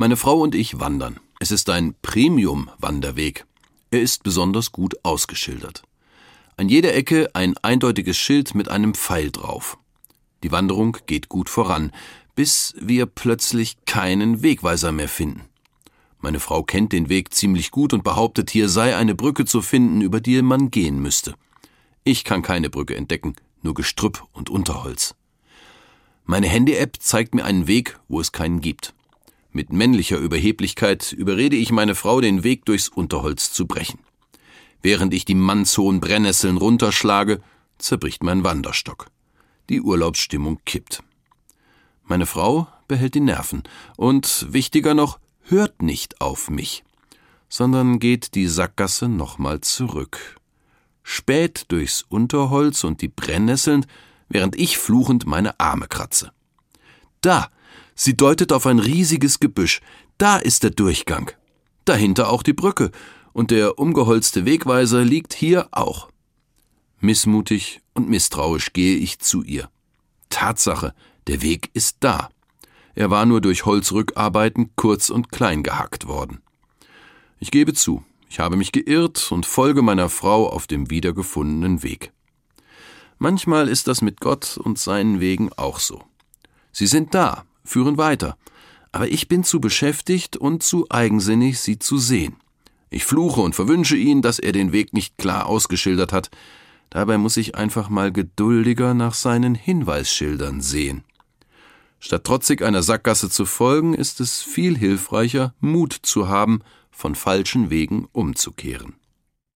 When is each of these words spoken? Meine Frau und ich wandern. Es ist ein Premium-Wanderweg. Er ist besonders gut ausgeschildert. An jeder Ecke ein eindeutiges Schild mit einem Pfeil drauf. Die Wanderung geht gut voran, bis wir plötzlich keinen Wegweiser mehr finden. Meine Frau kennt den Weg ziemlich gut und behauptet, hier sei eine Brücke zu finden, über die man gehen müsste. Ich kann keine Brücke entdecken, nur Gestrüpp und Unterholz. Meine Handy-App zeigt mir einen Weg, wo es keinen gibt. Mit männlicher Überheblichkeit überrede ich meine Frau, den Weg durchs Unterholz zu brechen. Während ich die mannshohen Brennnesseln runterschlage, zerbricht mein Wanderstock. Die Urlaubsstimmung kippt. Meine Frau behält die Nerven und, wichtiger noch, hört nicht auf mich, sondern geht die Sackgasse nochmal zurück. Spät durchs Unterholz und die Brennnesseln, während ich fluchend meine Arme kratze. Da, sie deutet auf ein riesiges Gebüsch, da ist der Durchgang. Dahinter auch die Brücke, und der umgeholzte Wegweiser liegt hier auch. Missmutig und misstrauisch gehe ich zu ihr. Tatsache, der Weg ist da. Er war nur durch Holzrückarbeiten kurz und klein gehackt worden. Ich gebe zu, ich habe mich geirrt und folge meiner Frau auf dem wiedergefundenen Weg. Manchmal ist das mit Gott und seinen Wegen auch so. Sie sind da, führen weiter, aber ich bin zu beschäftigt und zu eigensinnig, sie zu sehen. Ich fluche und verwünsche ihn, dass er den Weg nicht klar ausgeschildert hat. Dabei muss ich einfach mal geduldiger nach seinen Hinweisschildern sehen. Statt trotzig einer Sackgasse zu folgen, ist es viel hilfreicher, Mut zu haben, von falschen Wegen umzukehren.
Meine 0.00 0.16
Frau 0.16 0.40
und 0.40 0.54
ich 0.54 0.80
wandern. 0.80 1.20
Es 1.40 1.50
ist 1.50 1.68
ein 1.68 1.94
Premium-Wanderweg. 2.00 3.44
Er 3.90 4.00
ist 4.00 4.22
besonders 4.22 4.72
gut 4.72 4.94
ausgeschildert. 5.02 5.82
An 6.56 6.70
jeder 6.70 6.94
Ecke 6.94 7.28
ein 7.34 7.54
eindeutiges 7.58 8.16
Schild 8.16 8.54
mit 8.54 8.70
einem 8.70 8.94
Pfeil 8.94 9.30
drauf. 9.30 9.76
Die 10.42 10.52
Wanderung 10.52 10.96
geht 11.04 11.28
gut 11.28 11.50
voran, 11.50 11.92
bis 12.34 12.74
wir 12.80 13.04
plötzlich 13.04 13.76
keinen 13.84 14.42
Wegweiser 14.42 14.90
mehr 14.90 15.06
finden. 15.06 15.42
Meine 16.18 16.40
Frau 16.40 16.62
kennt 16.62 16.94
den 16.94 17.10
Weg 17.10 17.34
ziemlich 17.34 17.70
gut 17.70 17.92
und 17.92 18.02
behauptet, 18.02 18.48
hier 18.48 18.70
sei 18.70 18.96
eine 18.96 19.14
Brücke 19.14 19.44
zu 19.44 19.60
finden, 19.60 20.00
über 20.00 20.22
die 20.22 20.40
man 20.40 20.70
gehen 20.70 20.98
müsste. 21.02 21.34
Ich 22.04 22.24
kann 22.24 22.40
keine 22.40 22.70
Brücke 22.70 22.96
entdecken, 22.96 23.36
nur 23.60 23.74
Gestrüpp 23.74 24.24
und 24.32 24.48
Unterholz. 24.48 25.14
Meine 26.24 26.48
Handy-App 26.48 26.96
zeigt 27.00 27.34
mir 27.34 27.44
einen 27.44 27.66
Weg, 27.66 28.00
wo 28.08 28.18
es 28.18 28.32
keinen 28.32 28.62
gibt. 28.62 28.94
Mit 29.52 29.72
männlicher 29.72 30.18
Überheblichkeit 30.18 31.12
überrede 31.12 31.56
ich 31.56 31.72
meine 31.72 31.94
Frau, 31.94 32.20
den 32.20 32.44
Weg 32.44 32.64
durchs 32.66 32.88
Unterholz 32.88 33.52
zu 33.52 33.66
brechen. 33.66 33.98
Während 34.82 35.12
ich 35.12 35.24
die 35.24 35.34
mannshohen 35.34 36.00
Brennnesseln 36.00 36.56
runterschlage, 36.56 37.42
zerbricht 37.78 38.22
mein 38.22 38.44
Wanderstock. 38.44 39.08
Die 39.68 39.80
Urlaubsstimmung 39.80 40.60
kippt. 40.64 41.02
Meine 42.04 42.26
Frau 42.26 42.68
behält 42.88 43.14
die 43.14 43.20
Nerven 43.20 43.62
und, 43.96 44.46
wichtiger 44.50 44.94
noch, 44.94 45.18
hört 45.42 45.82
nicht 45.82 46.20
auf 46.20 46.48
mich, 46.48 46.84
sondern 47.48 47.98
geht 47.98 48.34
die 48.34 48.46
Sackgasse 48.46 49.08
nochmal 49.08 49.60
zurück. 49.60 50.36
Spät 51.02 51.66
durchs 51.68 52.02
Unterholz 52.02 52.84
und 52.84 53.02
die 53.02 53.08
Brennnesseln, 53.08 53.86
während 54.28 54.56
ich 54.56 54.78
fluchend 54.78 55.26
meine 55.26 55.58
Arme 55.58 55.88
kratze. 55.88 56.32
Da, 57.20 57.50
sie 58.00 58.16
deutet 58.16 58.52
auf 58.52 58.66
ein 58.66 58.78
riesiges 58.78 59.40
Gebüsch, 59.40 59.82
da 60.16 60.38
ist 60.38 60.62
der 60.62 60.70
Durchgang. 60.70 61.32
Dahinter 61.84 62.30
auch 62.30 62.42
die 62.42 62.54
Brücke, 62.54 62.90
und 63.32 63.50
der 63.50 63.78
umgeholzte 63.78 64.44
Wegweiser 64.44 65.04
liegt 65.04 65.34
hier 65.34 65.68
auch. 65.70 66.08
Missmutig 66.98 67.80
und 67.94 68.08
misstrauisch 68.08 68.72
gehe 68.72 68.96
ich 68.96 69.18
zu 69.18 69.42
ihr. 69.42 69.70
Tatsache, 70.30 70.94
der 71.26 71.42
Weg 71.42 71.70
ist 71.74 71.98
da. 72.00 72.30
Er 72.94 73.10
war 73.10 73.26
nur 73.26 73.40
durch 73.40 73.66
Holzrückarbeiten 73.66 74.70
kurz 74.76 75.10
und 75.10 75.30
klein 75.30 75.62
gehackt 75.62 76.06
worden. 76.06 76.40
Ich 77.38 77.50
gebe 77.50 77.74
zu, 77.74 78.02
ich 78.28 78.40
habe 78.40 78.56
mich 78.56 78.72
geirrt 78.72 79.30
und 79.30 79.46
folge 79.46 79.82
meiner 79.82 80.08
Frau 80.08 80.48
auf 80.48 80.66
dem 80.66 80.90
wiedergefundenen 80.90 81.82
Weg. 81.82 82.12
Manchmal 83.18 83.68
ist 83.68 83.88
das 83.88 84.00
mit 84.00 84.20
Gott 84.20 84.56
und 84.56 84.78
seinen 84.78 85.20
Wegen 85.20 85.52
auch 85.52 85.78
so. 85.78 86.02
Sie 86.72 86.86
sind 86.86 87.14
da, 87.14 87.44
führen 87.64 87.98
weiter, 87.98 88.36
aber 88.92 89.08
ich 89.08 89.28
bin 89.28 89.44
zu 89.44 89.60
beschäftigt 89.60 90.36
und 90.36 90.62
zu 90.62 90.86
eigensinnig, 90.90 91.60
sie 91.60 91.78
zu 91.78 91.98
sehen. 91.98 92.36
Ich 92.90 93.04
fluche 93.04 93.40
und 93.40 93.54
verwünsche 93.54 93.96
ihn, 93.96 94.20
dass 94.20 94.38
er 94.38 94.52
den 94.52 94.72
Weg 94.72 94.92
nicht 94.92 95.16
klar 95.16 95.46
ausgeschildert 95.46 96.12
hat. 96.12 96.30
Dabei 96.90 97.18
muss 97.18 97.36
ich 97.36 97.54
einfach 97.54 97.88
mal 97.88 98.10
geduldiger 98.10 98.94
nach 98.94 99.14
seinen 99.14 99.54
Hinweisschildern 99.54 100.60
sehen. 100.60 101.04
Statt 102.00 102.24
trotzig 102.24 102.62
einer 102.62 102.82
Sackgasse 102.82 103.30
zu 103.30 103.44
folgen, 103.44 103.94
ist 103.94 104.20
es 104.20 104.42
viel 104.42 104.76
hilfreicher, 104.76 105.54
Mut 105.60 105.92
zu 105.92 106.28
haben, 106.28 106.62
von 106.90 107.14
falschen 107.14 107.70
Wegen 107.70 108.08
umzukehren. 108.12 108.94